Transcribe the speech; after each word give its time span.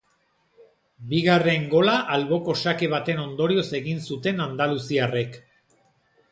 Bigarren 1.11 1.67
gola 1.73 1.99
alboko 2.15 2.57
sake 2.65 2.91
baten 2.95 3.23
ondorioz 3.27 3.69
egin 3.83 4.03
zuten 4.11 4.45
andaluziarrek. 4.49 5.41